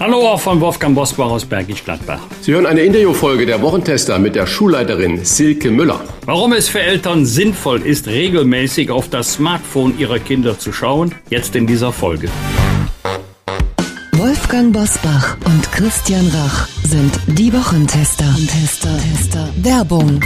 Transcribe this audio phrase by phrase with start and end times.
[0.00, 2.20] Hallo auch von Wolfgang Bosbach aus Bergisch Gladbach.
[2.40, 6.00] Sie hören eine Interviewfolge der Wochentester mit der Schulleiterin Silke Müller.
[6.24, 11.54] Warum es für Eltern sinnvoll ist, regelmäßig auf das Smartphone ihrer Kinder zu schauen, jetzt
[11.54, 12.28] in dieser Folge.
[14.12, 18.34] Wolfgang Bosbach und Christian Rach sind die Wochentester.
[18.48, 19.48] Tester, Tester.
[19.56, 20.20] Werbung.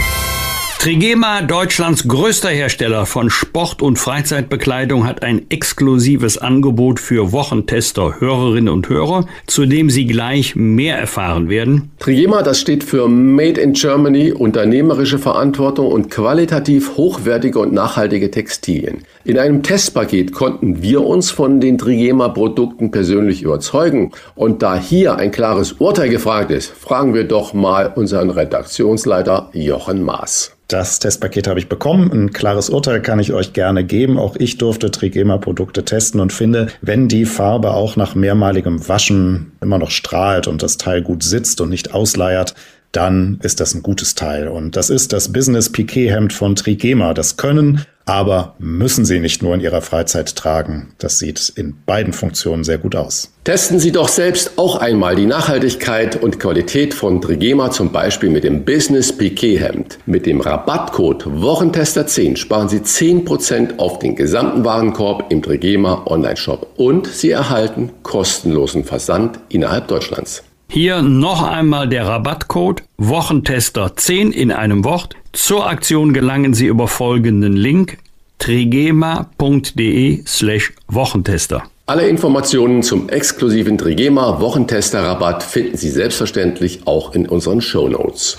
[0.87, 8.73] Trigema, Deutschlands größter Hersteller von Sport- und Freizeitbekleidung, hat ein exklusives Angebot für Wochentester, Hörerinnen
[8.73, 11.91] und Hörer, zu dem Sie gleich mehr erfahren werden.
[11.99, 18.99] Trigema, das steht für Made in Germany, unternehmerische Verantwortung und qualitativ hochwertige und nachhaltige Textilien.
[19.25, 24.13] In einem Testpaket konnten wir uns von den Trigema-Produkten persönlich überzeugen.
[24.35, 30.01] Und da hier ein klares Urteil gefragt ist, fragen wir doch mal unseren Redaktionsleiter Jochen
[30.01, 30.56] Maas.
[30.67, 32.11] Das Testpaket habe ich bekommen.
[32.11, 34.19] Ein klares Urteil kann ich euch gerne geben.
[34.19, 39.77] Auch ich durfte Trigema-Produkte testen und finde, wenn die Farbe auch nach mehrmaligem Waschen immer
[39.77, 42.53] noch strahlt und das Teil gut sitzt und nicht ausleiert,
[42.91, 44.47] dann ist das ein gutes Teil.
[44.47, 47.13] Und das ist das Business Piquet Hemd von Trigema.
[47.13, 50.93] Das können, aber müssen Sie nicht nur in Ihrer Freizeit tragen.
[50.97, 53.33] Das sieht in beiden Funktionen sehr gut aus.
[53.43, 58.45] Testen Sie doch selbst auch einmal die Nachhaltigkeit und Qualität von Trigema, zum Beispiel mit
[58.45, 59.99] dem Business Piquet Hemd.
[60.05, 67.07] Mit dem Rabattcode Wochentester10 sparen Sie 10% auf den gesamten Warenkorb im Trigema Online-Shop und
[67.07, 70.43] Sie erhalten kostenlosen Versand innerhalb Deutschlands.
[70.69, 75.15] Hier noch einmal der Rabattcode Wochentester 10 in einem Wort.
[75.31, 77.97] Zur Aktion gelangen Sie über folgenden Link
[78.39, 81.63] trigema.de slash Wochentester.
[81.85, 88.35] Alle Informationen zum exklusiven Trigema Wochentester Rabatt finden Sie selbstverständlich auch in unseren Show Notes.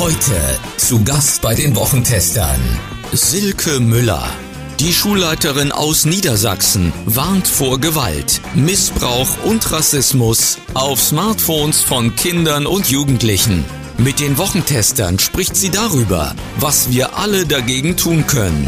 [0.00, 0.32] Heute
[0.76, 2.60] zu Gast bei den Wochentestern
[3.12, 4.28] Silke Müller.
[4.80, 12.90] Die Schulleiterin aus Niedersachsen warnt vor Gewalt, Missbrauch und Rassismus auf Smartphones von Kindern und
[12.90, 13.64] Jugendlichen.
[13.98, 18.66] Mit den Wochentestern spricht sie darüber, was wir alle dagegen tun können.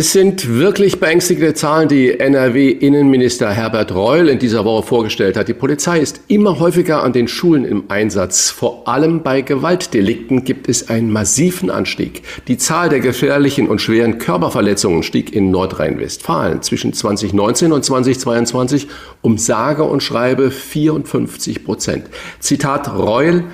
[0.00, 5.48] Es sind wirklich beängstigende Zahlen, die NRW-Innenminister Herbert Reul in dieser Woche vorgestellt hat.
[5.48, 8.48] Die Polizei ist immer häufiger an den Schulen im Einsatz.
[8.48, 12.22] Vor allem bei Gewaltdelikten gibt es einen massiven Anstieg.
[12.48, 18.88] Die Zahl der gefährlichen und schweren Körperverletzungen stieg in Nordrhein-Westfalen zwischen 2019 und 2022
[19.20, 22.06] um sage und schreibe 54 Prozent.
[22.38, 23.44] Zitat Reul.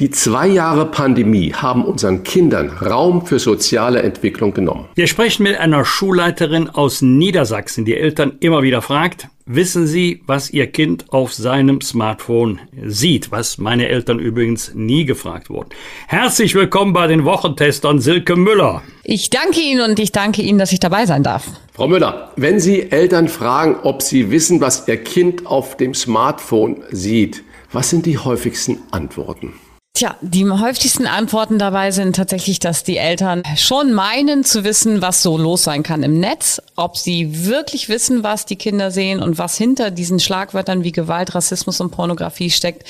[0.00, 4.88] Die zwei Jahre Pandemie haben unseren Kindern Raum für soziale Entwicklung genommen.
[4.94, 10.50] Wir sprechen mit einer Schulleiterin aus Niedersachsen, die Eltern immer wieder fragt, wissen Sie, was
[10.50, 13.30] Ihr Kind auf seinem Smartphone sieht?
[13.30, 15.68] Was meine Eltern übrigens nie gefragt wurden.
[16.08, 18.82] Herzlich willkommen bei den Wochentestern Silke Müller.
[19.04, 21.44] Ich danke Ihnen und ich danke Ihnen, dass ich dabei sein darf.
[21.74, 26.82] Frau Müller, wenn Sie Eltern fragen, ob sie wissen, was ihr Kind auf dem Smartphone
[26.90, 29.54] sieht, was sind die häufigsten Antworten?
[29.94, 35.22] Tja, die häufigsten Antworten dabei sind tatsächlich, dass die Eltern schon meinen zu wissen, was
[35.22, 39.36] so los sein kann im Netz, ob sie wirklich wissen, was die Kinder sehen und
[39.36, 42.84] was hinter diesen Schlagwörtern wie Gewalt, Rassismus und Pornografie steckt.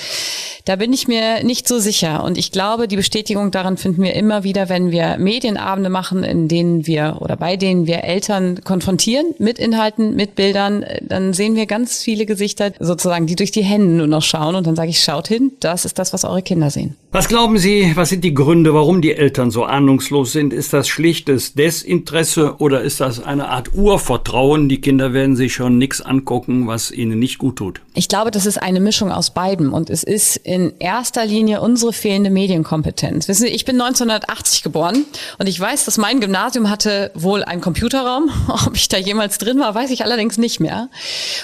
[0.65, 2.23] Da bin ich mir nicht so sicher.
[2.23, 6.47] Und ich glaube, die Bestätigung daran finden wir immer wieder, wenn wir Medienabende machen, in
[6.47, 11.67] denen wir oder bei denen wir Eltern konfrontieren mit Inhalten, mit Bildern, dann sehen wir
[11.67, 14.55] ganz viele Gesichter sozusagen, die durch die Hände nur noch schauen.
[14.55, 16.92] Und dann sage ich, schaut hin, das ist das, was eure Kinder sehen.
[17.15, 20.55] Was glauben Sie, was sind die Gründe, warum die Eltern so ahnungslos sind?
[20.55, 24.71] Ist das schlichtes Desinteresse oder ist das eine Art Urvertrauen?
[24.71, 27.83] Die Kinder werden sich schon nichts angucken, was ihnen nicht gut tut.
[27.93, 31.93] Ich glaube, das ist eine Mischung aus beiden und es ist in erster Linie unsere
[31.93, 33.29] fehlende Medienkompetenz.
[33.29, 35.05] Wissen Sie, ich bin 1980 geboren
[35.39, 38.31] und ich weiß, dass mein Gymnasium hatte wohl einen Computerraum.
[38.49, 40.89] Ob ich da jemals drin war, weiß ich allerdings nicht mehr.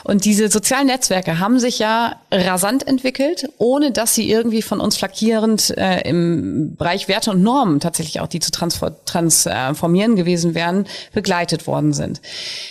[0.02, 4.96] Und diese sozialen Netzwerke haben sich ja rasant entwickelt, ohne dass sie irgendwie von uns
[5.38, 11.66] flankierend äh, im Bereich Werte und Normen tatsächlich auch die zu transformieren gewesen wären, begleitet
[11.66, 12.20] worden sind.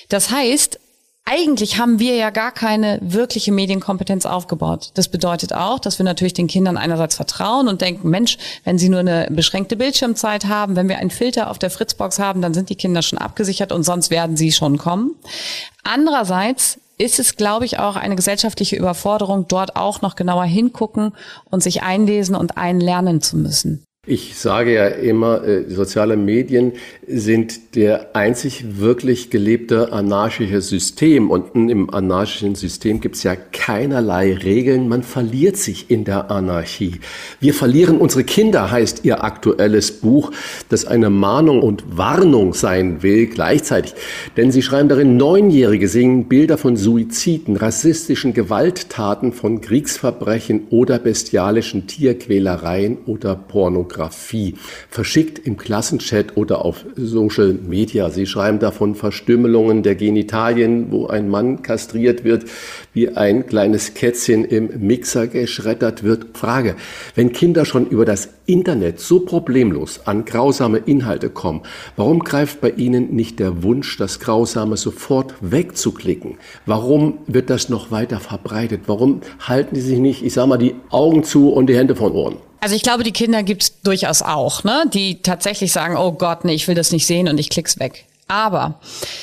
[0.09, 0.79] Das heißt,
[1.29, 4.91] eigentlich haben wir ja gar keine wirkliche Medienkompetenz aufgebaut.
[4.93, 8.87] Das bedeutet auch, dass wir natürlich den Kindern einerseits vertrauen und denken, Mensch, wenn sie
[8.87, 12.69] nur eine beschränkte Bildschirmzeit haben, wenn wir einen Filter auf der Fritzbox haben, dann sind
[12.69, 15.15] die Kinder schon abgesichert und sonst werden sie schon kommen.
[15.83, 21.13] Andererseits ist es, glaube ich, auch eine gesellschaftliche Überforderung, dort auch noch genauer hingucken
[21.45, 23.86] und sich einlesen und einlernen zu müssen.
[24.09, 26.71] Ich sage ja immer, äh, soziale Medien
[27.05, 31.29] sind der einzig wirklich gelebte anarchische System.
[31.29, 34.87] Und im anarchischen System gibt es ja keinerlei Regeln.
[34.87, 37.01] Man verliert sich in der Anarchie.
[37.41, 40.31] Wir verlieren unsere Kinder, heißt Ihr aktuelles Buch,
[40.69, 43.93] das eine Mahnung und Warnung sein will gleichzeitig.
[44.37, 51.87] Denn Sie schreiben darin, Neunjährige sehen Bilder von Suiziden, rassistischen Gewalttaten, von Kriegsverbrechen oder bestialischen
[51.87, 53.96] Tierquälereien oder Pornografie.
[53.97, 54.55] Pornografie,
[54.89, 58.09] verschickt im Klassenchat oder auf Social Media.
[58.09, 62.45] Sie schreiben davon Verstümmelungen der Genitalien, wo ein Mann kastriert wird,
[62.93, 66.37] wie ein kleines Kätzchen im Mixer geschreddert wird.
[66.37, 66.75] Frage,
[67.15, 71.61] wenn Kinder schon über das Internet so problemlos an grausame Inhalte kommen,
[71.95, 76.37] warum greift bei ihnen nicht der Wunsch, das Grausame sofort wegzuklicken?
[76.65, 78.81] Warum wird das noch weiter verbreitet?
[78.87, 82.11] Warum halten die sich nicht, ich sage mal, die Augen zu und die Hände von
[82.11, 82.37] Ohren?
[82.67, 84.83] Also ich glaube, die Kinder gibt's durchaus auch, ne?
[84.93, 88.03] die tatsächlich sagen, oh Gott, nee, ich will das nicht sehen und ich klick's weg.
[88.29, 88.75] Aber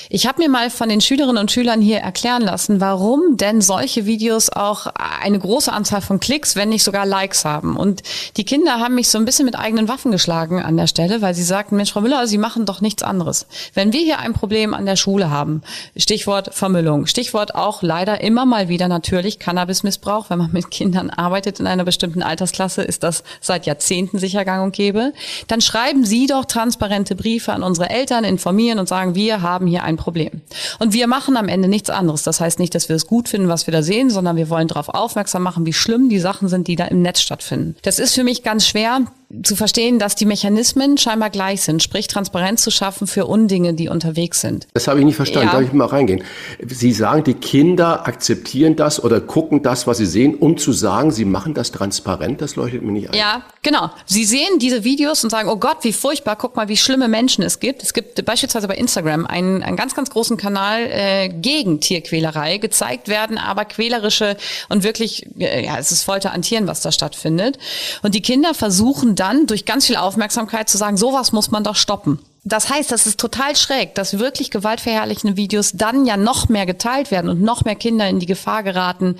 [0.08, 4.06] ich habe mir mal von den Schülerinnen und Schülern hier erklären lassen, warum denn solche
[4.06, 7.76] Videos auch eine große Anzahl von Klicks, wenn nicht sogar Likes haben.
[7.76, 8.02] Und
[8.38, 11.34] die Kinder haben mich so ein bisschen mit eigenen Waffen geschlagen an der Stelle, weil
[11.34, 13.46] sie sagten, Mensch, Frau Müller, Sie machen doch nichts anderes.
[13.74, 15.62] Wenn wir hier ein Problem an der Schule haben,
[15.96, 21.60] Stichwort Vermüllung, Stichwort auch leider immer mal wieder natürlich Cannabismissbrauch, wenn man mit Kindern arbeitet
[21.60, 25.12] in einer bestimmten Altersklasse, ist das seit Jahrzehnten sicher gang und gäbe,
[25.48, 29.82] dann schreiben Sie doch transparente Briefe an unsere Eltern, informieren und sagen, wir haben hier
[29.82, 30.40] ein Problem.
[30.78, 32.22] Und wir machen am Ende nichts anderes.
[32.22, 34.68] Das heißt nicht, dass wir es gut finden, was wir da sehen, sondern wir wollen
[34.68, 37.74] darauf aufmerksam machen, wie schlimm die Sachen sind, die da im Netz stattfinden.
[37.82, 39.00] Das ist für mich ganz schwer,
[39.42, 43.88] zu verstehen, dass die Mechanismen scheinbar gleich sind, sprich Transparenz zu schaffen für Undinge, die
[43.88, 44.66] unterwegs sind.
[44.74, 45.54] Das habe ich nicht verstanden, ja.
[45.54, 46.22] darf ich mal reingehen?
[46.66, 51.10] Sie sagen, die Kinder akzeptieren das oder gucken das, was sie sehen, um zu sagen,
[51.10, 53.16] sie machen das transparent, das leuchtet mir nicht ein.
[53.16, 53.90] Ja, genau.
[54.06, 57.42] Sie sehen diese Videos und sagen, oh Gott, wie furchtbar, guck mal, wie schlimme Menschen
[57.42, 57.82] es gibt.
[57.82, 62.58] Es gibt beispielsweise bei Instagram einen, einen ganz, ganz großen Kanal äh, gegen Tierquälerei.
[62.58, 64.36] Gezeigt werden aber quälerische
[64.68, 67.58] und wirklich, äh, ja, es ist Folter an Tieren, was da stattfindet.
[68.02, 71.76] Und die Kinder versuchen dann durch ganz viel Aufmerksamkeit zu sagen, sowas muss man doch
[71.76, 72.18] stoppen.
[72.46, 77.10] Das heißt, das ist total schräg, dass wirklich gewaltverherrlichende Videos dann ja noch mehr geteilt
[77.10, 79.16] werden und noch mehr Kinder in die Gefahr geraten,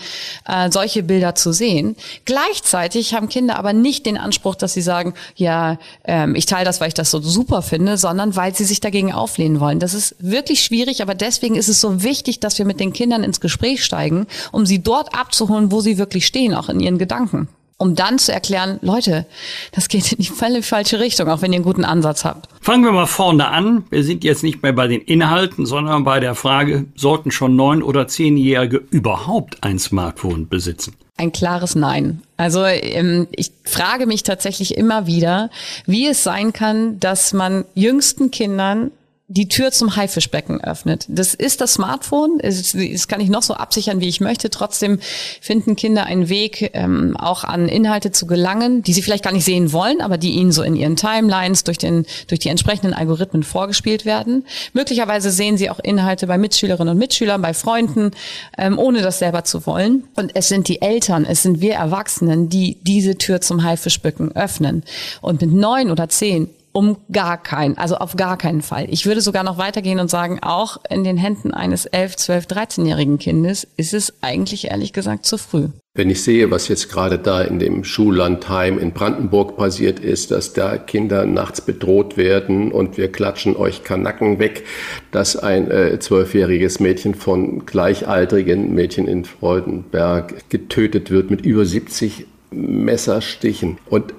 [0.46, 1.96] äh, solche Bilder zu sehen.
[2.26, 6.82] Gleichzeitig haben Kinder aber nicht den Anspruch, dass sie sagen, ja, ähm, ich teile das,
[6.82, 9.80] weil ich das so super finde, sondern weil sie sich dagegen auflehnen wollen.
[9.80, 13.24] Das ist wirklich schwierig, aber deswegen ist es so wichtig, dass wir mit den Kindern
[13.24, 17.48] ins Gespräch steigen, um sie dort abzuholen, wo sie wirklich stehen, auch in ihren Gedanken
[17.76, 19.26] um dann zu erklären, Leute,
[19.72, 22.48] das geht in die völlig falsche Richtung, auch wenn ihr einen guten Ansatz habt.
[22.60, 23.84] Fangen wir mal vorne an.
[23.90, 27.82] Wir sind jetzt nicht mehr bei den Inhalten, sondern bei der Frage, sollten schon neun-
[27.82, 30.94] oder zehnjährige überhaupt ein Smartphone besitzen?
[31.16, 32.22] Ein klares Nein.
[32.36, 35.50] Also ähm, ich frage mich tatsächlich immer wieder,
[35.86, 38.90] wie es sein kann, dass man jüngsten Kindern
[39.26, 41.06] die Tür zum Haifischbecken öffnet.
[41.08, 42.40] Das ist das Smartphone.
[42.42, 44.50] Das kann ich noch so absichern, wie ich möchte.
[44.50, 45.00] Trotzdem
[45.40, 49.46] finden Kinder einen Weg, ähm, auch an Inhalte zu gelangen, die sie vielleicht gar nicht
[49.46, 53.44] sehen wollen, aber die ihnen so in ihren Timelines durch, den, durch die entsprechenden Algorithmen
[53.44, 54.44] vorgespielt werden.
[54.74, 58.10] Möglicherweise sehen sie auch Inhalte bei Mitschülerinnen und Mitschülern, bei Freunden,
[58.58, 60.04] ähm, ohne das selber zu wollen.
[60.16, 64.84] Und es sind die Eltern, es sind wir Erwachsenen, die diese Tür zum Haifischbecken öffnen.
[65.22, 68.86] Und mit neun oder zehn um gar keinen, also auf gar keinen Fall.
[68.90, 73.18] Ich würde sogar noch weitergehen und sagen, auch in den Händen eines 11, 12, 13-jährigen
[73.18, 75.68] Kindes ist es eigentlich ehrlich gesagt zu früh.
[75.96, 80.52] Wenn ich sehe, was jetzt gerade da in dem Schullandheim in Brandenburg passiert ist, dass
[80.52, 84.64] da Kinder nachts bedroht werden und wir klatschen euch Kanacken weg,
[85.12, 91.64] dass ein äh, zwölfjähriges äh, Mädchen von gleichaltrigen Mädchen in Freudenberg getötet wird mit über
[91.64, 93.78] 70 Messerstichen.
[93.88, 94.12] Und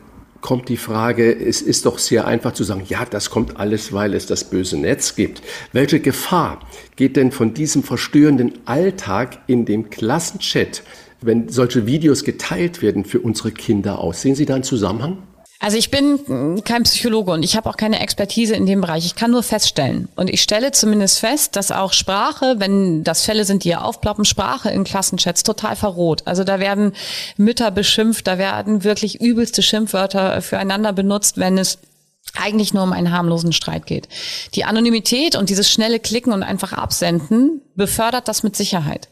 [0.45, 4.13] kommt die Frage, es ist doch sehr einfach zu sagen, ja, das kommt alles, weil
[4.13, 5.41] es das böse Netz gibt.
[5.73, 6.59] Welche Gefahr
[6.95, 10.83] geht denn von diesem verstörenden Alltag in dem Klassenchat,
[11.21, 14.21] wenn solche Videos geteilt werden, für unsere Kinder aus?
[14.21, 15.17] Sehen Sie da einen Zusammenhang?
[15.59, 19.05] Also ich bin kein Psychologe und ich habe auch keine Expertise in dem Bereich.
[19.05, 20.09] Ich kann nur feststellen.
[20.15, 24.25] Und ich stelle zumindest fest, dass auch Sprache, wenn das Fälle sind, die hier aufploppen,
[24.25, 26.23] Sprache in Klassenchats total verroht.
[26.25, 26.93] Also da werden
[27.37, 31.79] Mütter beschimpft, da werden wirklich übelste Schimpfwörter füreinander benutzt, wenn es
[32.37, 34.09] eigentlich nur um einen harmlosen Streit geht.
[34.55, 39.07] Die Anonymität und dieses schnelle Klicken und einfach absenden befördert das mit Sicherheit.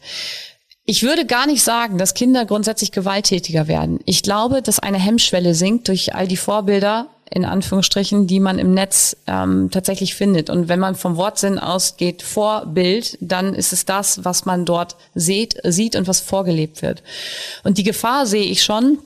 [0.86, 4.00] Ich würde gar nicht sagen, dass Kinder grundsätzlich gewalttätiger werden.
[4.04, 8.74] Ich glaube, dass eine Hemmschwelle sinkt durch all die Vorbilder in Anführungsstrichen, die man im
[8.74, 10.50] Netz ähm, tatsächlich findet.
[10.50, 15.56] Und wenn man vom Wortsinn ausgeht, Vorbild, dann ist es das, was man dort sieht,
[15.64, 17.02] sieht und was vorgelebt wird.
[17.64, 18.98] Und die Gefahr sehe ich schon,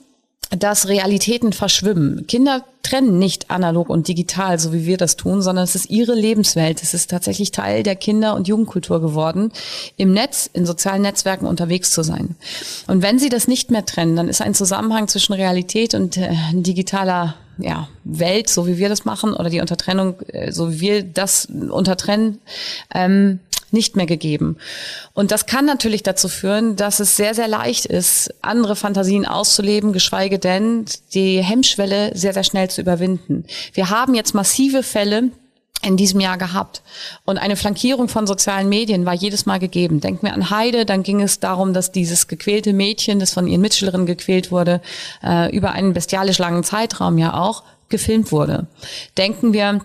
[0.49, 2.25] dass Realitäten verschwimmen.
[2.27, 6.15] Kinder trennen nicht analog und digital, so wie wir das tun, sondern es ist ihre
[6.15, 6.81] Lebenswelt.
[6.81, 9.51] Es ist tatsächlich Teil der Kinder- und Jugendkultur geworden,
[9.97, 12.35] im Netz, in sozialen Netzwerken unterwegs zu sein.
[12.87, 16.31] Und wenn sie das nicht mehr trennen, dann ist ein Zusammenhang zwischen Realität und äh,
[16.53, 21.03] digitaler ja, Welt, so wie wir das machen, oder die Untertrennung, äh, so wie wir
[21.03, 22.39] das untertrennen,
[22.93, 23.39] ähm,
[23.73, 24.57] nicht mehr gegeben.
[25.13, 29.93] Und das kann natürlich dazu führen, dass es sehr, sehr leicht ist, andere Fantasien auszuleben,
[29.93, 33.45] geschweige denn die Hemmschwelle sehr, sehr schnell zu überwinden.
[33.73, 35.31] Wir haben jetzt massive Fälle,
[35.81, 36.81] in diesem Jahr gehabt.
[37.25, 40.01] Und eine Flankierung von sozialen Medien war jedes Mal gegeben.
[40.01, 43.61] Denken wir an Heide, dann ging es darum, dass dieses gequälte Mädchen, das von ihren
[43.61, 44.81] Mitschülerinnen gequält wurde,
[45.23, 48.67] äh, über einen bestialisch langen Zeitraum ja auch gefilmt wurde.
[49.17, 49.81] Denken wir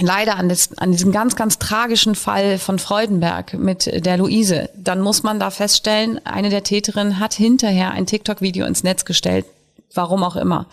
[0.00, 5.00] leider an, das, an diesem ganz, ganz tragischen Fall von Freudenberg mit der Luise, dann
[5.00, 9.46] muss man da feststellen, eine der Täterinnen hat hinterher ein TikTok-Video ins Netz gestellt,
[9.94, 10.66] warum auch immer.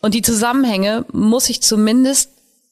[0.00, 2.30] Und die Zusammenhänge muss ich zumindest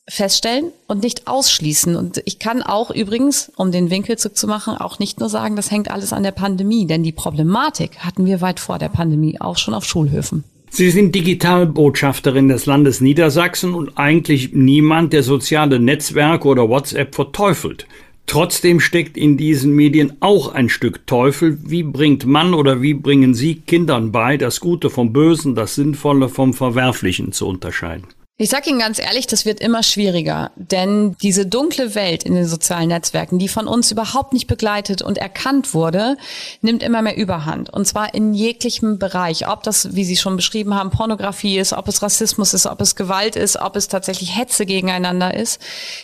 [0.08, 1.94] feststellen und nicht ausschließen.
[1.94, 5.70] Und ich kann auch übrigens, um den Winkel zu machen, auch nicht nur sagen, das
[5.70, 9.56] hängt alles an der Pandemie, denn die Problematik hatten wir weit vor der Pandemie auch
[9.56, 10.44] schon auf Schulhöfen.
[10.72, 17.88] Sie sind Digitalbotschafterin des Landes Niedersachsen und eigentlich niemand, der soziale Netzwerke oder WhatsApp verteufelt.
[18.26, 21.58] Trotzdem steckt in diesen Medien auch ein Stück Teufel.
[21.64, 26.28] Wie bringt man oder wie bringen Sie Kindern bei, das Gute vom Bösen, das Sinnvolle
[26.28, 28.06] vom Verwerflichen zu unterscheiden?
[28.40, 32.47] Ich sage Ihnen ganz ehrlich, das wird immer schwieriger, denn diese dunkle Welt in den
[32.47, 36.16] sozialen Netzwerken, die von uns überhaupt nicht begleitet und erkannt wurde,
[36.62, 37.68] nimmt immer mehr Überhand.
[37.68, 39.47] Und zwar in jeglichem Bereich.
[39.47, 42.97] Ob das, wie Sie schon beschrieben haben, Pornografie ist, ob es Rassismus ist, ob es
[42.97, 45.61] Gewalt ist, ob es tatsächlich Hetze gegeneinander ist.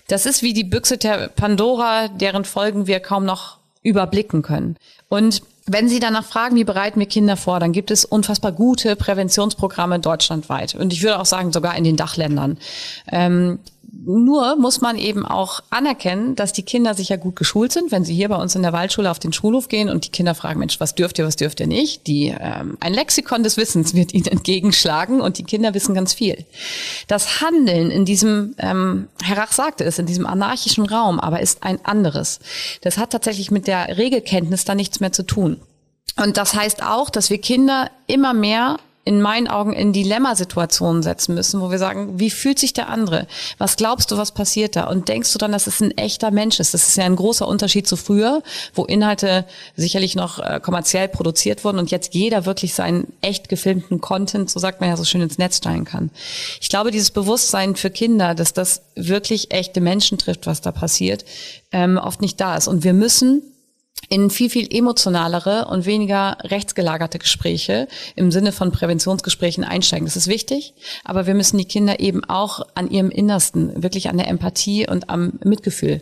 [0.09, 4.76] Das ist wie die Büchse der Pandora, deren Folgen wir kaum noch überblicken können.
[5.09, 8.94] Und wenn Sie danach fragen, wie bereiten wir Kinder vor, dann gibt es unfassbar gute
[8.94, 10.75] Präventionsprogramme deutschlandweit.
[10.76, 12.58] Und ich würde auch sagen, sogar in den Dachländern.
[13.11, 13.58] Ähm,
[13.93, 18.14] nur muss man eben auch anerkennen, dass die Kinder sicher gut geschult sind, wenn sie
[18.14, 20.78] hier bei uns in der Waldschule auf den Schulhof gehen und die Kinder fragen, Mensch,
[20.78, 22.07] was dürft ihr, was dürft ihr nicht?
[22.07, 26.45] Die, ähm, ein Lexikon des Wissens wird ihnen entgegenschlagen und die Kinder wissen ganz viel.
[27.09, 31.62] Das Handeln in diesem, ähm, Herr Rach sagte es, in diesem anarchischen Raum, aber ist
[31.62, 32.40] ein anderes.
[32.83, 35.61] Das hat tatsächlich mit der Regelkenntnis da nichts mehr zu tun.
[36.16, 41.37] Und das heißt auch, dass wir Kinder immer mehr in meinen Augen in Dilemmasituationen setzen
[41.37, 43.29] müssen, wo wir sagen, wie fühlt sich der andere?
[43.57, 44.89] Was glaubst du, was passiert da?
[44.89, 46.75] Und denkst du dann, dass es ein echter Mensch ist?
[46.75, 48.43] Das ist ja ein großer Unterschied zu früher,
[48.75, 49.45] wo Inhalte
[49.77, 54.59] sicherlich noch äh, kommerziell produziert wurden und jetzt jeder wirklich seinen echt gefilmten Content, so
[54.59, 56.11] sagt man ja so schön, ins Netz steigen kann.
[56.61, 61.25] Ich glaube, dieses Bewusstsein für Kinder, dass das wirklich echte Menschen trifft, was da passiert,
[61.71, 62.67] ähm, oft nicht da ist.
[62.67, 63.43] Und wir müssen
[64.09, 70.07] in viel, viel emotionalere und weniger rechtsgelagerte Gespräche im Sinne von Präventionsgesprächen einsteigen.
[70.07, 70.75] Das ist wichtig,
[71.05, 75.11] aber wir müssen die Kinder eben auch an ihrem Innersten, wirklich an der Empathie und
[75.11, 76.00] am Mitgefühl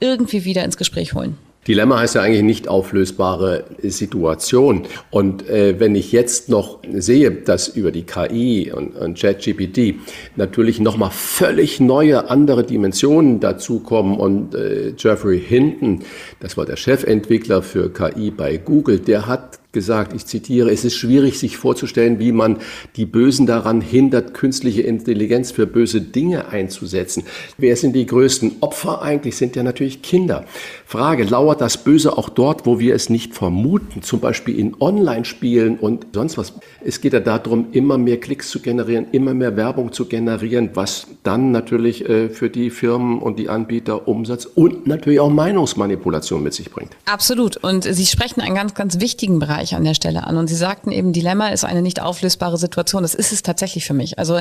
[0.00, 1.38] irgendwie wieder ins Gespräch holen.
[1.66, 4.82] Dilemma heißt ja eigentlich nicht auflösbare Situation.
[5.10, 9.94] Und äh, wenn ich jetzt noch sehe, dass über die KI und, und ChatGPT
[10.36, 16.00] natürlich nochmal völlig neue andere Dimensionen dazukommen und äh, Jeffrey Hinton,
[16.40, 20.94] das war der Chefentwickler für KI bei Google, der hat gesagt, ich zitiere, es ist
[20.94, 22.56] schwierig sich vorzustellen, wie man
[22.96, 27.24] die Bösen daran hindert, künstliche Intelligenz für böse Dinge einzusetzen.
[27.58, 29.36] Wer sind die größten Opfer eigentlich?
[29.36, 30.46] Sind ja natürlich Kinder.
[30.86, 35.78] Frage, lauert das Böse auch dort, wo wir es nicht vermuten, zum Beispiel in Online-Spielen
[35.78, 36.54] und sonst was?
[36.84, 41.06] Es geht ja darum, immer mehr Klicks zu generieren, immer mehr Werbung zu generieren, was
[41.22, 46.54] dann natürlich äh, für die Firmen und die Anbieter Umsatz und natürlich auch Meinungsmanipulation mit
[46.54, 46.92] sich bringt.
[47.06, 47.56] Absolut.
[47.56, 50.36] Und Sie sprechen einen ganz, ganz wichtigen Bereich Bereich an der Stelle an.
[50.36, 53.02] Und Sie sagten eben, Dilemma ist eine nicht auflösbare Situation.
[53.02, 54.18] Das ist es tatsächlich für mich.
[54.18, 54.40] Also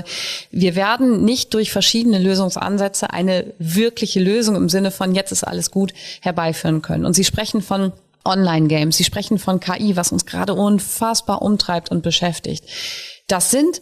[0.52, 5.72] wir werden nicht durch verschiedene Lösungsansätze eine wirkliche Lösung im Sinne von jetzt ist alles
[5.72, 7.06] gut herbeiführen können.
[7.06, 7.94] Und Sie sprechen von
[8.26, 12.66] Online-Games, Sie sprechen von KI, was uns gerade unfassbar umtreibt und beschäftigt.
[13.28, 13.82] Das sind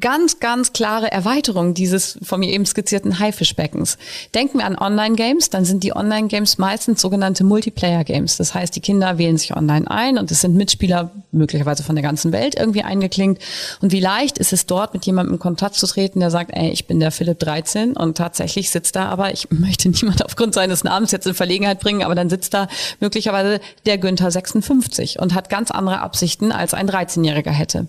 [0.00, 3.98] ganz, ganz klare Erweiterung dieses von mir eben skizzierten Haifischbeckens.
[4.34, 8.36] Denken wir an Online-Games, dann sind die Online-Games meistens sogenannte Multiplayer-Games.
[8.36, 12.02] Das heißt, die Kinder wählen sich online ein und es sind Mitspieler möglicherweise von der
[12.02, 13.42] ganzen Welt irgendwie eingeklinkt.
[13.80, 16.70] Und wie leicht ist es dort, mit jemandem in Kontakt zu treten, der sagt, ey,
[16.70, 20.84] ich bin der Philipp 13 und tatsächlich sitzt da aber, ich möchte niemand aufgrund seines
[20.84, 22.68] Namens jetzt in Verlegenheit bringen, aber dann sitzt da
[23.00, 27.86] möglicherweise der Günther 56 und hat ganz andere Absichten, als ein 13-Jähriger hätte.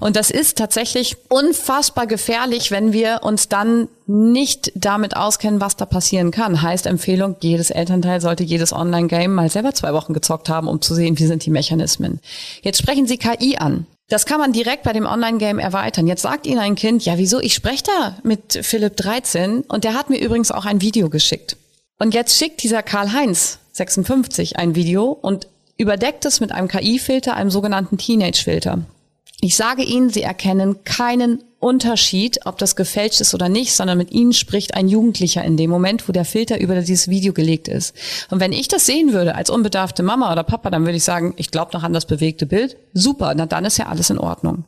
[0.00, 5.84] Und das ist tatsächlich unfassbar gefährlich, wenn wir uns dann nicht damit auskennen, was da
[5.84, 6.62] passieren kann.
[6.62, 10.94] Heißt Empfehlung, jedes Elternteil sollte jedes Online-Game mal selber zwei Wochen gezockt haben, um zu
[10.94, 12.20] sehen, wie sind die Mechanismen.
[12.62, 13.84] Jetzt sprechen Sie KI an.
[14.08, 16.06] Das kann man direkt bei dem Online-Game erweitern.
[16.06, 17.40] Jetzt sagt Ihnen ein Kind, ja, wieso?
[17.40, 21.56] Ich spreche da mit Philipp 13 und der hat mir übrigens auch ein Video geschickt.
[21.98, 25.48] Und jetzt schickt dieser Karl-Heinz 56 ein Video und
[25.78, 28.84] überdeckt es mit einem KI-Filter, einem sogenannten Teenage-Filter.
[29.40, 34.12] Ich sage Ihnen, Sie erkennen keinen Unterschied, ob das gefälscht ist oder nicht, sondern mit
[34.12, 37.96] ihnen spricht ein Jugendlicher in dem Moment, wo der Filter über dieses Video gelegt ist.
[38.30, 41.32] Und wenn ich das sehen würde als unbedarfte Mama oder Papa, dann würde ich sagen,
[41.38, 42.76] ich glaube noch an das bewegte Bild.
[42.92, 44.64] Super, na dann ist ja alles in Ordnung.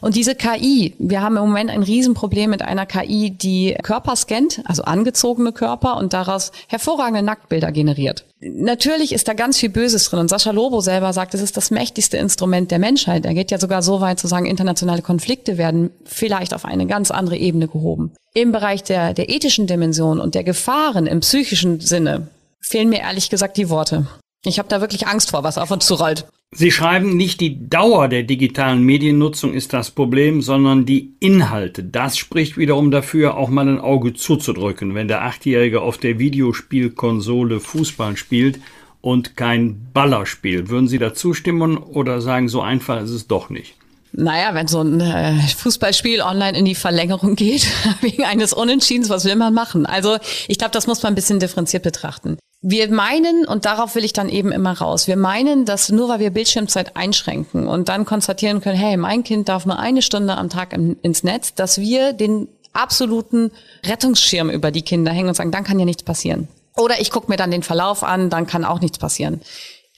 [0.00, 4.62] Und diese KI, wir haben im Moment ein Riesenproblem mit einer KI, die Körper scannt,
[4.64, 8.24] also angezogene Körper und daraus hervorragende Nacktbilder generiert.
[8.44, 10.18] Natürlich ist da ganz viel Böses drin.
[10.18, 13.24] Und Sascha Lobo selber sagt, es ist das mächtigste Instrument der Menschheit.
[13.24, 15.90] Er geht ja sogar so weit zu sagen, internationale Konflikte werden
[16.22, 18.12] vielleicht auf eine ganz andere Ebene gehoben.
[18.32, 22.28] Im Bereich der, der ethischen Dimension und der Gefahren im psychischen Sinne
[22.60, 24.06] fehlen mir ehrlich gesagt die Worte.
[24.44, 26.26] Ich habe da wirklich Angst vor, was auf uns zurollt.
[26.52, 31.82] Sie schreiben, nicht die Dauer der digitalen Mediennutzung ist das Problem, sondern die Inhalte.
[31.82, 37.58] Das spricht wiederum dafür, auch mal ein Auge zuzudrücken, wenn der Achtjährige auf der Videospielkonsole
[37.58, 38.60] Fußball spielt
[39.00, 40.68] und kein Baller spielt.
[40.68, 43.74] Würden Sie da zustimmen oder sagen, so einfach ist es doch nicht?
[44.12, 47.66] Naja, wenn so ein äh, Fußballspiel online in die Verlängerung geht,
[48.02, 49.86] wegen eines Unentschiedens, was will man machen?
[49.86, 52.36] Also ich glaube, das muss man ein bisschen differenziert betrachten.
[52.60, 56.20] Wir meinen, und darauf will ich dann eben immer raus, wir meinen, dass nur weil
[56.20, 60.48] wir Bildschirmzeit einschränken und dann konstatieren können, hey, mein Kind darf nur eine Stunde am
[60.48, 63.50] Tag im, ins Netz, dass wir den absoluten
[63.84, 66.48] Rettungsschirm über die Kinder hängen und sagen, dann kann ja nichts passieren.
[66.76, 69.40] Oder ich gucke mir dann den Verlauf an, dann kann auch nichts passieren.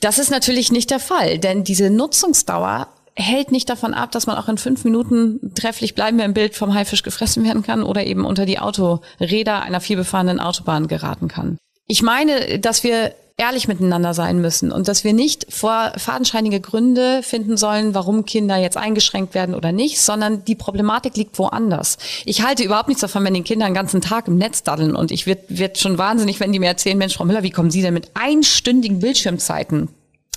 [0.01, 4.37] Das ist natürlich nicht der Fall, denn diese Nutzungsdauer hält nicht davon ab, dass man
[4.37, 8.05] auch in fünf Minuten trefflich bleiben wir im Bild vom Haifisch gefressen werden kann oder
[8.05, 11.59] eben unter die Autoräder einer vielbefahrenen Autobahn geraten kann.
[11.87, 17.23] Ich meine, dass wir ehrlich miteinander sein müssen und dass wir nicht vor fadenscheinige Gründe
[17.23, 21.99] finden sollen, warum Kinder jetzt eingeschränkt werden oder nicht, sondern die Problematik liegt woanders.
[22.25, 25.11] Ich halte überhaupt nichts davon, wenn die Kinder den ganzen Tag im Netz daddeln und
[25.11, 27.83] ich wird, wird schon wahnsinnig, wenn die mir erzählen, Mensch, Frau Müller, wie kommen Sie
[27.83, 29.89] denn mit einstündigen Bildschirmzeiten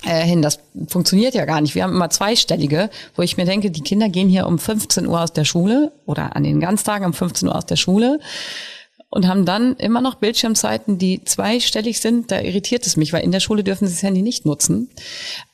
[0.06, 0.42] äh, hin.
[0.42, 1.76] Das funktioniert ja gar nicht.
[1.76, 5.22] Wir haben immer zweistellige, wo ich mir denke, die Kinder gehen hier um 15 Uhr
[5.22, 8.20] aus der Schule oder an den Ganztagen um 15 Uhr aus der Schule
[9.10, 12.32] und haben dann immer noch Bildschirmzeiten, die zweistellig sind.
[12.32, 14.90] Da irritiert es mich, weil in der Schule dürfen sie das Handy nicht nutzen.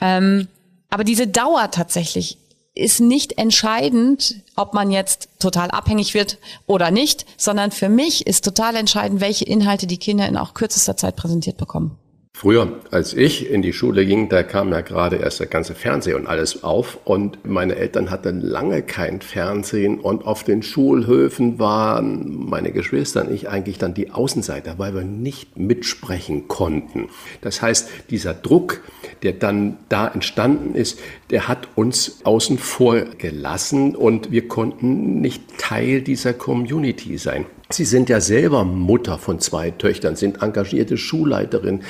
[0.01, 0.47] Ähm,
[0.89, 2.37] aber diese Dauer tatsächlich
[2.75, 8.43] ist nicht entscheidend, ob man jetzt total abhängig wird oder nicht, sondern für mich ist
[8.43, 11.97] total entscheidend, welche Inhalte die Kinder in auch kürzester Zeit präsentiert bekommen.
[12.43, 16.17] Früher, als ich in die Schule ging, da kam ja gerade erst der ganze Fernseher
[16.17, 22.49] und alles auf und meine Eltern hatten lange kein Fernsehen und auf den Schulhöfen waren
[22.49, 27.07] meine Geschwister und ich eigentlich dann die Außenseiter, weil wir nicht mitsprechen konnten.
[27.39, 28.81] Das heißt, dieser Druck,
[29.21, 35.59] der dann da entstanden ist, der hat uns außen vor gelassen und wir konnten nicht
[35.59, 37.45] Teil dieser Community sein.
[37.73, 41.81] Sie sind ja selber Mutter von zwei Töchtern, sind engagierte Schulleiterin,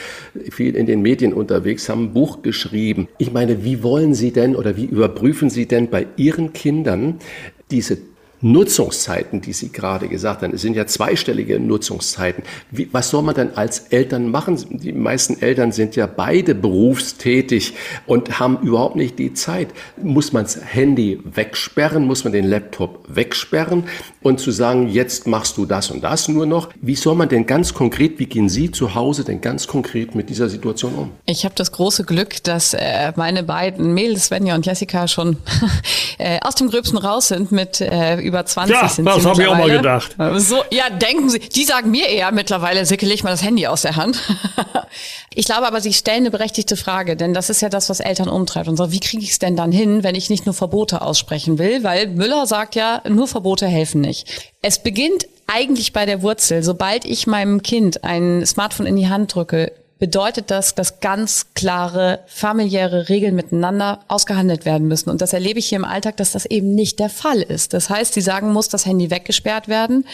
[0.50, 3.10] viel in den Medien unterwegs, haben ein Buch geschrieben.
[3.18, 7.20] Ich meine, wie wollen Sie denn oder wie überprüfen Sie denn bei Ihren Kindern
[7.70, 7.98] diese
[8.44, 12.44] Nutzungszeiten, die Sie gerade gesagt haben, es sind ja zweistellige Nutzungszeiten.
[12.72, 14.60] Wie, was soll man denn als Eltern machen?
[14.70, 17.74] Die meisten Eltern sind ja beide berufstätig
[18.06, 19.70] und haben überhaupt nicht die Zeit.
[20.02, 22.06] Muss man das Handy wegsperren?
[22.06, 23.86] Muss man den Laptop wegsperren?
[24.22, 26.70] Und zu sagen, jetzt machst du das und das nur noch.
[26.82, 30.30] Wie soll man denn ganz konkret, wie gehen Sie zu Hause denn ganz konkret mit
[30.30, 31.12] dieser Situation um?
[31.26, 35.38] Ich habe das große Glück, dass äh, meine beiden Mädels, Svenja und Jessica, schon
[36.18, 39.48] äh, aus dem Gröbsten raus sind mit äh, über 20 ja, sind das habe ich
[39.48, 40.16] auch mal gedacht.
[40.38, 43.84] So, ja, denken Sie, die sagen mir eher mittlerweile, Sicke, leg mal das Handy aus
[43.84, 44.18] der Hand.
[45.34, 48.28] ich glaube aber, Sie stellen eine berechtigte Frage, denn das ist ja das, was Eltern
[48.30, 48.68] umtreibt.
[48.68, 51.60] Und so, wie kriege ich es denn dann hin, wenn ich nicht nur Verbote aussprechen
[51.60, 51.84] will?
[51.84, 54.52] Weil Müller sagt ja, nur Verbote helfen nicht.
[54.62, 56.64] Es beginnt eigentlich bei der Wurzel.
[56.64, 59.72] Sobald ich meinem Kind ein Smartphone in die Hand drücke,
[60.04, 65.10] bedeutet das, dass ganz klare familiäre Regeln miteinander ausgehandelt werden müssen.
[65.10, 67.72] Und das erlebe ich hier im Alltag, dass das eben nicht der Fall ist.
[67.74, 70.06] Das heißt, sie sagen, muss das Handy weggesperrt werden.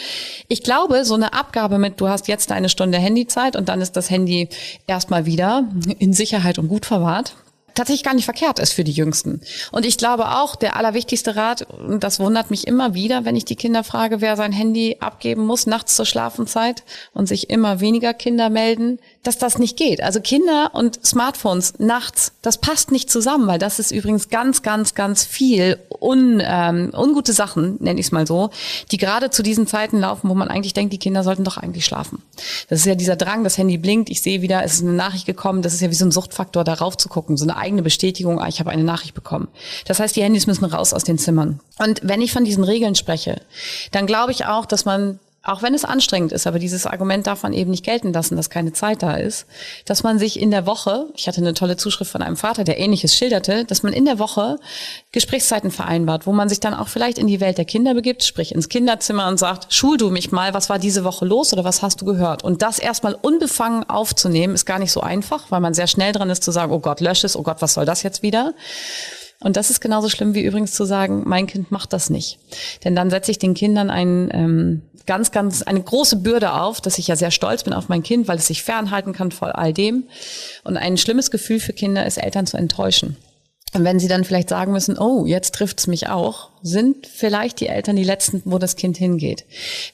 [0.46, 3.96] Ich glaube, so eine Abgabe mit, du hast jetzt eine Stunde Handyzeit und dann ist
[3.96, 4.48] das Handy
[4.86, 5.64] erstmal wieder
[5.98, 7.34] in Sicherheit und gut verwahrt,
[7.80, 9.40] tatsächlich gar nicht verkehrt ist für die Jüngsten.
[9.72, 13.46] Und ich glaube auch, der allerwichtigste Rat, und das wundert mich immer wieder, wenn ich
[13.46, 16.82] die Kinder frage, wer sein Handy abgeben muss nachts zur Schlafenszeit
[17.14, 20.02] und sich immer weniger Kinder melden, dass das nicht geht.
[20.02, 24.94] Also Kinder und Smartphones nachts, das passt nicht zusammen, weil das ist übrigens ganz, ganz,
[24.94, 28.50] ganz viel un, ähm, ungute Sachen, nenne ich es mal so,
[28.90, 31.84] die gerade zu diesen Zeiten laufen, wo man eigentlich denkt, die Kinder sollten doch eigentlich
[31.84, 32.22] schlafen.
[32.68, 35.26] Das ist ja dieser Drang, das Handy blinkt, ich sehe wieder, es ist eine Nachricht
[35.26, 38.40] gekommen, das ist ja wie so ein Suchtfaktor, darauf zu gucken, so eine eigene Bestätigung,
[38.40, 39.48] ah, ich habe eine Nachricht bekommen.
[39.86, 41.60] Das heißt, die Handys müssen raus aus den Zimmern.
[41.78, 43.42] Und wenn ich von diesen Regeln spreche,
[43.92, 47.42] dann glaube ich auch, dass man auch wenn es anstrengend ist, aber dieses Argument darf
[47.42, 49.46] man eben nicht gelten lassen, dass keine Zeit da ist,
[49.86, 52.78] dass man sich in der Woche, ich hatte eine tolle Zuschrift von einem Vater, der
[52.78, 54.58] ähnliches schilderte, dass man in der Woche
[55.12, 58.54] Gesprächszeiten vereinbart, wo man sich dann auch vielleicht in die Welt der Kinder begibt, sprich
[58.54, 61.80] ins Kinderzimmer und sagt, schul du mich mal, was war diese Woche los oder was
[61.80, 62.44] hast du gehört?
[62.44, 66.28] Und das erstmal unbefangen aufzunehmen, ist gar nicht so einfach, weil man sehr schnell dran
[66.28, 68.52] ist zu sagen, oh Gott, lösch es, oh Gott, was soll das jetzt wieder?
[69.42, 72.38] Und das ist genauso schlimm wie übrigens zu sagen, mein Kind macht das nicht.
[72.84, 76.98] Denn dann setze ich den Kindern einen ähm, ganz, ganz eine große Bürde auf, dass
[76.98, 79.72] ich ja sehr stolz bin auf mein Kind, weil es sich fernhalten kann vor all
[79.72, 80.04] dem.
[80.62, 83.16] Und ein schlimmes Gefühl für Kinder ist, Eltern zu enttäuschen.
[83.72, 87.68] Und wenn sie dann vielleicht sagen müssen, oh, jetzt trifft's mich auch, sind vielleicht die
[87.68, 89.44] Eltern die Letzten, wo das Kind hingeht.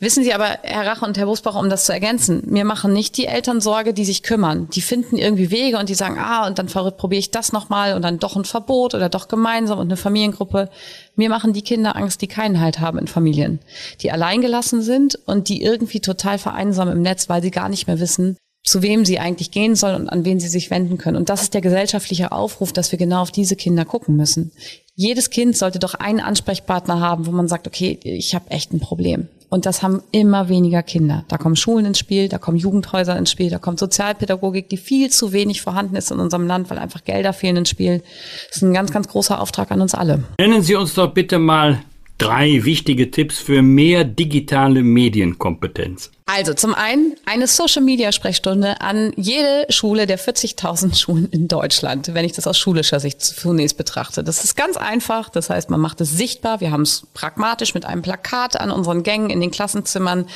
[0.01, 3.19] Wissen Sie aber, Herr Rache und Herr Busbach, um das zu ergänzen, mir machen nicht
[3.19, 4.69] die Eltern Sorge, die sich kümmern.
[4.73, 8.03] Die finden irgendwie Wege und die sagen, ah, und dann probiere ich das nochmal und
[8.03, 10.71] dann doch ein Verbot oder doch gemeinsam und eine Familiengruppe.
[11.15, 13.61] Mir machen die Kinder Angst, die keinen Halt haben in Familien,
[14.01, 18.01] die alleingelassen sind und die irgendwie total vereinsamen im Netz, weil sie gar nicht mehr
[18.01, 21.17] wissen, zu wem sie eigentlich gehen soll und an wen sie sich wenden können.
[21.17, 24.51] Und das ist der gesellschaftliche Aufruf, dass wir genau auf diese Kinder gucken müssen.
[24.97, 28.81] Jedes Kind sollte doch einen Ansprechpartner haben, wo man sagt, okay, ich habe echt ein
[28.81, 29.29] Problem.
[29.49, 31.25] Und das haben immer weniger Kinder.
[31.29, 35.11] Da kommen Schulen ins Spiel, da kommen Jugendhäuser ins Spiel, da kommt Sozialpädagogik, die viel
[35.11, 38.03] zu wenig vorhanden ist in unserem Land, weil einfach Gelder fehlen ins Spiel.
[38.49, 40.25] Das ist ein ganz, ganz großer Auftrag an uns alle.
[40.41, 41.83] Nennen Sie uns doch bitte mal
[42.19, 46.11] drei wichtige Tipps für mehr digitale Medienkompetenz.
[46.29, 52.33] Also zum einen eine Social-Media-Sprechstunde an jede Schule der 40.000 Schulen in Deutschland, wenn ich
[52.33, 54.25] das aus schulischer Sicht zunächst betrachte.
[54.25, 55.29] Das ist ganz einfach.
[55.29, 56.61] Das heißt, man macht es sichtbar.
[56.61, 60.27] Wir haben es pragmatisch mit einem Plakat an unseren Gängen in den Klassenzimmern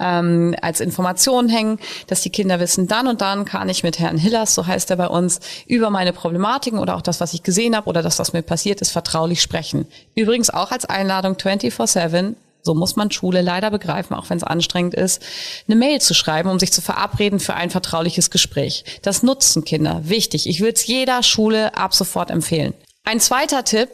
[0.00, 4.18] ähm, als Information hängen, dass die Kinder wissen, dann und dann kann ich mit Herrn
[4.18, 7.76] Hillers, so heißt er bei uns, über meine Problematiken oder auch das, was ich gesehen
[7.76, 9.86] habe oder das, was mir passiert ist, vertraulich sprechen.
[10.16, 12.34] Übrigens auch als Einladung 24-7
[12.66, 15.22] so muss man Schule leider begreifen, auch wenn es anstrengend ist,
[15.68, 18.84] eine Mail zu schreiben, um sich zu verabreden für ein vertrauliches Gespräch.
[19.02, 20.00] Das nutzen Kinder.
[20.04, 20.48] Wichtig.
[20.48, 22.74] Ich würde es jeder Schule ab sofort empfehlen.
[23.04, 23.88] Ein zweiter Tipp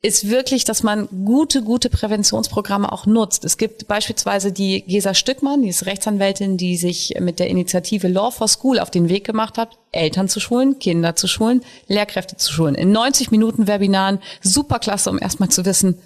[0.00, 3.44] ist wirklich, dass man gute, gute Präventionsprogramme auch nutzt.
[3.44, 8.30] Es gibt beispielsweise die Gesa Stückmann, die ist Rechtsanwältin, die sich mit der Initiative Law
[8.30, 12.52] for School auf den Weg gemacht hat, Eltern zu schulen, Kinder zu schulen, Lehrkräfte zu
[12.52, 12.74] schulen.
[12.74, 15.98] In 90 Minuten Webinaren, superklasse, um erstmal zu wissen,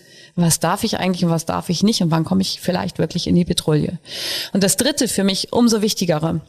[0.42, 3.26] was darf ich eigentlich und was darf ich nicht und wann komme ich vielleicht wirklich
[3.26, 3.98] in die Petrouille.
[4.52, 6.40] Und das dritte für mich umso wichtigere,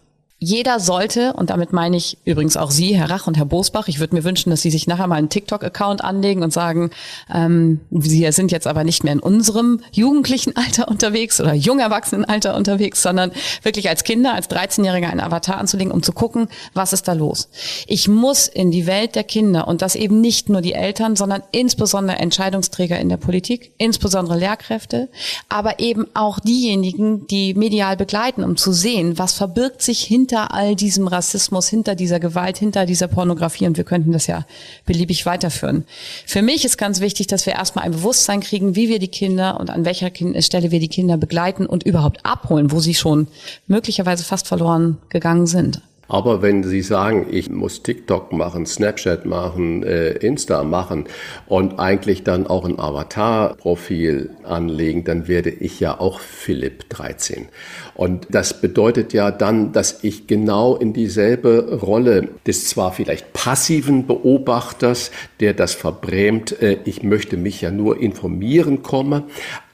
[0.42, 4.00] jeder sollte, und damit meine ich übrigens auch Sie, Herr Rach und Herr Bosbach, ich
[4.00, 6.92] würde mir wünschen, dass Sie sich nachher mal einen TikTok-Account anlegen und sagen,
[7.34, 12.56] ähm, Sie sind jetzt aber nicht mehr in unserem jugendlichen Alter unterwegs oder jung Erwachsenenalter
[12.56, 17.10] unterwegs, sondern wirklich als Kinder, als 13-Jähriger einen Avatar anzulegen, um zu gucken, was ist
[17.10, 17.50] da los.
[17.88, 21.44] Ich muss in die Welt der Kinder und das eben nicht nur die Eltern, sondern
[21.52, 25.10] insbesondere Entscheidungsträger in der Politik, insbesondere Lehrkräfte,
[25.50, 30.54] aber eben auch diejenigen, die medial begleiten, um zu sehen, was verbirgt sich hinter hinter
[30.54, 34.46] all diesem Rassismus, hinter dieser Gewalt, hinter dieser Pornografie und wir könnten das ja
[34.86, 35.86] beliebig weiterführen.
[36.28, 39.60] Für mich ist ganz wichtig, dass wir erstmal ein Bewusstsein kriegen, wie wir die Kinder
[39.60, 40.12] und an welcher
[40.42, 43.28] Stelle wir die Kinder begleiten und überhaupt abholen, wo sie schon
[43.66, 45.82] möglicherweise fast verloren gegangen sind.
[46.10, 51.06] Aber wenn Sie sagen, ich muss TikTok machen, Snapchat machen, äh, Insta machen
[51.48, 57.48] und eigentlich dann auch ein Avatar-Profil anlegen, dann werde ich ja auch Philipp 13.
[57.94, 64.08] Und das bedeutet ja dann, dass ich genau in dieselbe Rolle des zwar vielleicht passiven
[64.08, 69.26] Beobachters, der das verbrämt, äh, ich möchte mich ja nur informieren komme,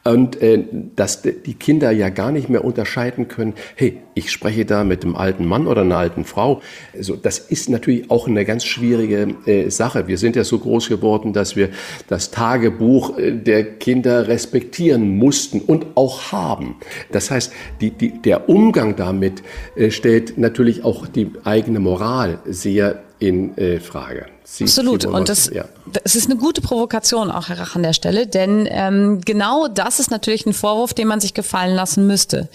[0.06, 0.64] und äh,
[0.96, 5.16] dass die Kinder ja gar nicht mehr unterscheiden können, hey, ich spreche da mit einem
[5.16, 6.62] alten Mann oder einer alten Frau.
[6.96, 10.08] Also das ist natürlich auch eine ganz schwierige äh, Sache.
[10.08, 11.70] Wir sind ja so groß geworden, dass wir
[12.08, 16.76] das Tagebuch äh, der Kinder respektieren mussten und auch haben.
[17.12, 19.42] Das heißt, die, die, der Umgang damit
[19.76, 24.35] äh, stellt natürlich auch die eigene Moral sehr in äh, Frage.
[24.48, 25.02] Sie, Absolut.
[25.02, 25.66] Sie und das, ja.
[25.88, 30.00] das ist eine gute Provokation auch, Herr Rach, an der Stelle, denn ähm, genau das
[30.00, 32.48] ist natürlich ein Vorwurf, den man sich gefallen lassen müsste.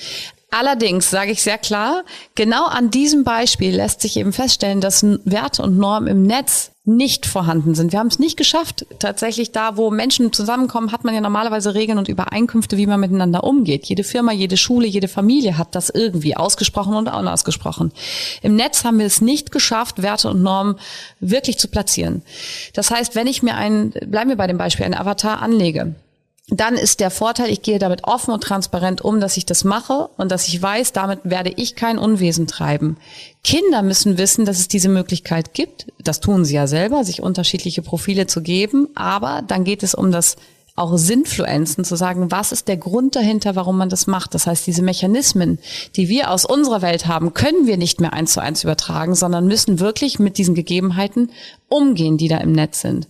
[0.52, 5.62] Allerdings sage ich sehr klar, genau an diesem Beispiel lässt sich eben feststellen, dass Werte
[5.62, 7.92] und Normen im Netz nicht vorhanden sind.
[7.92, 8.84] Wir haben es nicht geschafft.
[8.98, 13.44] Tatsächlich da, wo Menschen zusammenkommen, hat man ja normalerweise Regeln und Übereinkünfte, wie man miteinander
[13.44, 13.86] umgeht.
[13.86, 17.92] Jede Firma, jede Schule, jede Familie hat das irgendwie ausgesprochen und unausgesprochen.
[18.42, 20.76] Im Netz haben wir es nicht geschafft, Werte und Normen
[21.20, 22.22] wirklich zu platzieren.
[22.74, 25.94] Das heißt, wenn ich mir einen, bleiben wir bei dem Beispiel, einen Avatar anlege,
[26.48, 30.08] dann ist der Vorteil, ich gehe damit offen und transparent um, dass ich das mache
[30.16, 32.96] und dass ich weiß, damit werde ich kein Unwesen treiben.
[33.44, 35.86] Kinder müssen wissen, dass es diese Möglichkeit gibt.
[36.02, 38.88] Das tun sie ja selber, sich unterschiedliche Profile zu geben.
[38.96, 40.36] Aber dann geht es um das
[40.76, 44.34] auch Sinnfluenzen zu sagen, was ist der Grund dahinter, warum man das macht.
[44.34, 45.58] Das heißt, diese Mechanismen,
[45.94, 49.46] die wir aus unserer Welt haben, können wir nicht mehr eins zu eins übertragen, sondern
[49.46, 51.30] müssen wirklich mit diesen Gegebenheiten
[51.68, 53.08] umgehen, die da im Netz sind.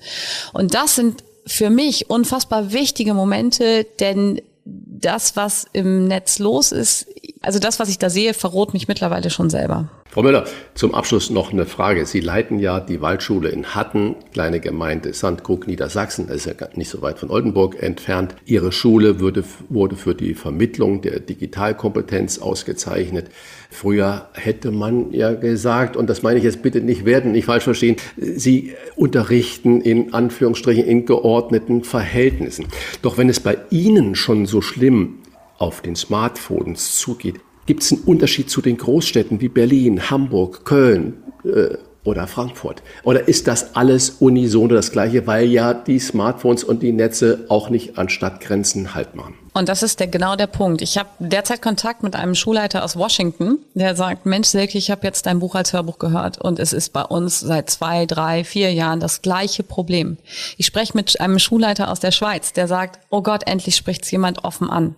[0.52, 7.06] Und das sind für mich unfassbar wichtige Momente, denn das, was im Netz los ist,
[7.40, 9.88] also das, was ich da sehe, verroht mich mittlerweile schon selber.
[10.12, 10.44] Frau Müller,
[10.74, 12.04] zum Abschluss noch eine Frage.
[12.04, 16.90] Sie leiten ja die Waldschule in Hatten, kleine Gemeinde Sandkrug, Niedersachsen, das ist ja nicht
[16.90, 18.34] so weit von Oldenburg entfernt.
[18.44, 23.28] Ihre Schule wurde, wurde für die Vermittlung der Digitalkompetenz ausgezeichnet.
[23.70, 27.62] Früher hätte man ja gesagt, und das meine ich jetzt bitte nicht werden, nicht falsch
[27.62, 32.66] verstehen, Sie unterrichten in Anführungsstrichen in geordneten Verhältnissen.
[33.02, 35.20] Doch wenn es bei Ihnen schon so schlimm
[35.56, 37.36] auf den Smartphones zugeht,
[37.70, 42.82] Gibt es einen Unterschied zu den Großstädten wie Berlin, Hamburg, Köln äh, oder Frankfurt?
[43.04, 47.70] Oder ist das alles unisono das Gleiche, weil ja die Smartphones und die Netze auch
[47.70, 49.34] nicht an Stadtgrenzen Halt machen?
[49.52, 50.82] Und das ist der, genau der Punkt.
[50.82, 55.06] Ich habe derzeit Kontakt mit einem Schulleiter aus Washington, der sagt, Mensch Silke, ich habe
[55.06, 58.72] jetzt dein Buch als Hörbuch gehört und es ist bei uns seit zwei, drei, vier
[58.72, 60.16] Jahren das gleiche Problem.
[60.56, 64.42] Ich spreche mit einem Schulleiter aus der Schweiz, der sagt, oh Gott, endlich spricht's jemand
[64.42, 64.96] offen an.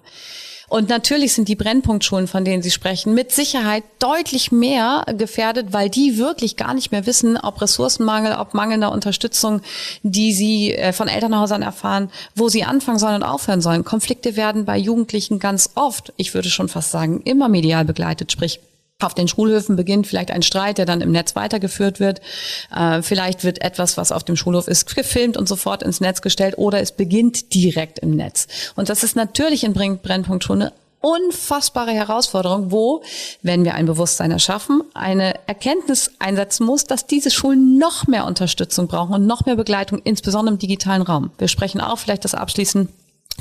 [0.72, 5.90] Und natürlich sind die Brennpunktschulen, von denen Sie sprechen, mit Sicherheit deutlich mehr gefährdet, weil
[5.90, 9.60] die wirklich gar nicht mehr wissen, ob Ressourcenmangel, ob mangelnder Unterstützung,
[10.02, 13.84] die sie äh, von Elternhäusern erfahren, wo sie anfangen sollen und aufhören sollen.
[13.84, 18.58] Konflikte werden bei Jugendlichen ganz oft, ich würde schon fast sagen, immer medial begleitet, sprich
[19.02, 22.20] auf den Schulhöfen beginnt vielleicht ein Streit, der dann im Netz weitergeführt wird.
[22.74, 26.58] Äh, vielleicht wird etwas, was auf dem Schulhof ist, gefilmt und sofort ins Netz gestellt
[26.58, 28.46] oder es beginnt direkt im Netz.
[28.76, 33.02] Und das ist natürlich in Brennpunkt schon eine unfassbare Herausforderung, wo,
[33.42, 38.86] wenn wir ein Bewusstsein erschaffen, eine Erkenntnis einsetzen muss, dass diese Schulen noch mehr Unterstützung
[38.86, 41.30] brauchen und noch mehr Begleitung, insbesondere im digitalen Raum.
[41.38, 42.88] Wir sprechen auch vielleicht das abschließend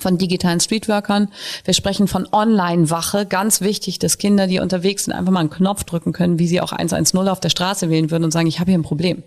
[0.01, 1.29] von digitalen Streetworkern.
[1.63, 3.25] Wir sprechen von Online-Wache.
[3.25, 6.61] Ganz wichtig, dass Kinder, die unterwegs sind, einfach mal einen Knopf drücken können, wie sie
[6.61, 9.23] auch 110 auf der Straße wählen würden und sagen, ich habe hier ein Problem.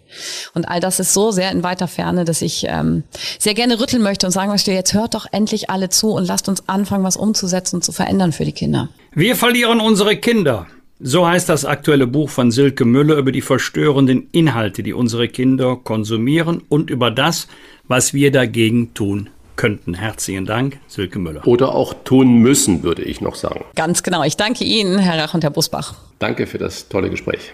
[0.54, 3.04] Und all das ist so sehr in weiter Ferne, dass ich ähm,
[3.38, 6.48] sehr gerne rütteln möchte und sagen möchte, jetzt hört doch endlich alle zu und lasst
[6.48, 8.88] uns anfangen, was umzusetzen und zu verändern für die Kinder.
[9.14, 10.66] Wir verlieren unsere Kinder.
[11.00, 15.76] So heißt das aktuelle Buch von Silke Müller über die verstörenden Inhalte, die unsere Kinder
[15.76, 17.48] konsumieren und über das,
[17.88, 19.94] was wir dagegen tun könnten.
[19.94, 21.46] Herzlichen Dank, Silke Müller.
[21.46, 23.64] Oder auch tun müssen, würde ich noch sagen.
[23.74, 24.24] Ganz genau.
[24.24, 25.94] Ich danke Ihnen, Herr Rach und Herr Busbach.
[26.18, 27.52] Danke für das tolle Gespräch.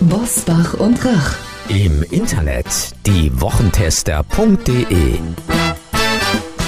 [0.00, 1.36] Bosbach und Rach.
[1.68, 2.66] Im Internet
[3.06, 5.18] diewochentester.de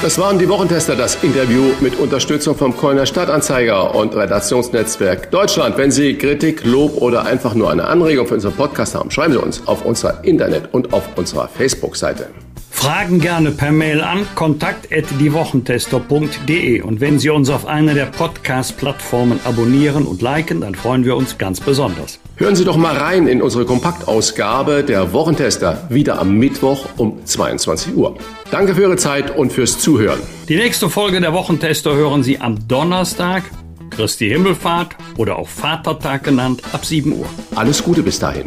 [0.02, 5.78] das waren die Wochentester, das Interview mit Unterstützung vom Kölner Stadtanzeiger und Redaktionsnetzwerk Deutschland.
[5.78, 9.40] Wenn Sie Kritik, Lob oder einfach nur eine Anregung für unseren Podcast haben, schreiben Sie
[9.40, 12.28] uns auf unserer Internet- und auf unserer Facebook-Seite.
[12.76, 20.04] Fragen gerne per Mail an kontakt.diewochentester.de und wenn Sie uns auf einer der Podcast-Plattformen abonnieren
[20.04, 22.20] und liken, dann freuen wir uns ganz besonders.
[22.36, 27.96] Hören Sie doch mal rein in unsere Kompaktausgabe der Wochentester, wieder am Mittwoch um 22
[27.96, 28.16] Uhr.
[28.50, 30.20] Danke für Ihre Zeit und fürs Zuhören.
[30.48, 33.42] Die nächste Folge der Wochentester hören Sie am Donnerstag,
[33.90, 37.24] Christi Himmelfahrt oder auch Vatertag genannt, ab 7 Uhr.
[37.54, 38.44] Alles Gute bis dahin.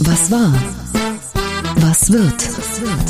[0.00, 0.52] Was war?
[1.76, 2.34] Was wird?
[2.58, 3.09] Was wird?